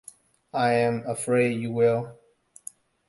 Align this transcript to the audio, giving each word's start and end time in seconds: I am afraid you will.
I 0.55 0.71
am 0.71 1.05
afraid 1.05 1.61
you 1.61 1.71
will. 1.71 2.17